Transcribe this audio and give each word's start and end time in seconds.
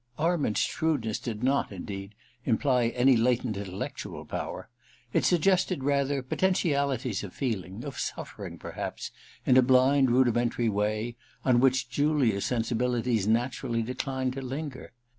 Arment's 0.17 0.61
shrewdness 0.61 1.19
did 1.19 1.43
not, 1.43 1.71
indeed, 1.71 2.15
imply: 2.43 2.87
any 2.95 3.15
latent 3.15 3.55
intellectual 3.55 4.25
power; 4.25 4.67
it 5.13 5.23
suggested,: 5.25 5.83
rather, 5.83 6.23
potentialities 6.23 7.23
of 7.23 7.33
feeling, 7.35 7.85
of 7.85 7.99
suffering, 7.99 8.57
perhaps, 8.57 9.11
in 9.45 9.57
a 9.57 9.61
blind 9.61 10.09
rudimentary 10.09 10.69
way, 10.69 11.17
on 11.45 11.59
which 11.59 11.87
Julia's 11.87 12.45
sensibilities 12.45 13.27
naturally 13.27 13.83
declined 13.83 14.33
to 14.33 14.41
linger. 14.41 14.91